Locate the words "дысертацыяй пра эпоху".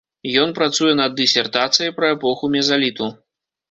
1.21-2.55